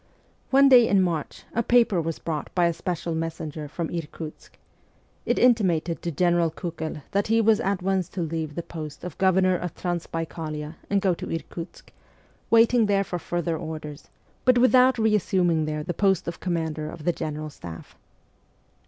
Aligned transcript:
One 0.49 0.67
day 0.67 0.87
in 0.87 0.99
March 1.03 1.43
a 1.53 1.61
paper 1.61 2.01
was 2.01 2.17
brought 2.17 2.49
by 2.55 2.65
a 2.65 2.73
special 2.73 3.13
messenger 3.13 3.67
from 3.67 3.91
Irkutsk. 3.91 4.57
It 5.27 5.37
intimated 5.37 6.01
to 6.01 6.09
General 6.11 6.49
Kiikel 6.49 7.03
that 7.11 7.27
he 7.27 7.39
was 7.39 7.59
at 7.59 7.83
once 7.83 8.09
to 8.17 8.21
leave 8.23 8.55
the 8.55 8.63
post 8.63 9.03
of 9.03 9.15
Governor 9.19 9.55
of 9.55 9.75
Transbaikalia 9.75 10.73
and 10.89 11.01
go 11.01 11.13
to 11.13 11.27
Irkutsk, 11.29 11.93
waiting 12.49 12.87
there 12.87 13.03
for 13.03 13.19
further 13.19 13.55
orders, 13.55 14.09
but 14.43 14.57
without 14.57 14.97
reassuming 14.97 15.65
there 15.65 15.83
the 15.83 15.93
post 15.93 16.27
of 16.27 16.39
commander 16.39 16.89
of 16.89 17.03
the 17.03 17.13
general 17.13 17.51
staff. 17.51 17.95